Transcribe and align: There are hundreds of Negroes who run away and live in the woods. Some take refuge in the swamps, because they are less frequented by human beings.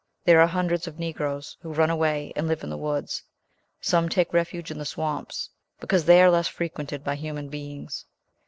There 0.25 0.41
are 0.41 0.47
hundreds 0.47 0.87
of 0.87 0.97
Negroes 0.97 1.57
who 1.61 1.71
run 1.71 1.91
away 1.91 2.33
and 2.35 2.47
live 2.47 2.63
in 2.63 2.71
the 2.71 2.75
woods. 2.79 3.21
Some 3.81 4.09
take 4.09 4.33
refuge 4.33 4.71
in 4.71 4.79
the 4.79 4.83
swamps, 4.83 5.51
because 5.79 6.05
they 6.05 6.23
are 6.23 6.31
less 6.31 6.47
frequented 6.47 7.03
by 7.03 7.13
human 7.13 7.49
beings. 7.49 8.05